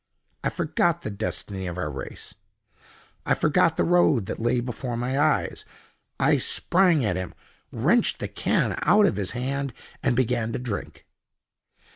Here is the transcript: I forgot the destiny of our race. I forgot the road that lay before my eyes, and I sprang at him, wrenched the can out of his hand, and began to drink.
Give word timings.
I 0.43 0.49
forgot 0.49 1.03
the 1.03 1.11
destiny 1.11 1.67
of 1.67 1.77
our 1.77 1.91
race. 1.91 2.33
I 3.23 3.35
forgot 3.35 3.77
the 3.77 3.83
road 3.83 4.25
that 4.25 4.39
lay 4.39 4.59
before 4.59 4.97
my 4.97 5.19
eyes, 5.19 5.63
and 6.19 6.27
I 6.31 6.37
sprang 6.37 7.05
at 7.05 7.17
him, 7.17 7.35
wrenched 7.71 8.17
the 8.17 8.27
can 8.27 8.79
out 8.81 9.05
of 9.05 9.15
his 9.17 9.29
hand, 9.37 9.73
and 10.01 10.15
began 10.15 10.53
to 10.53 10.57
drink. 10.57 11.05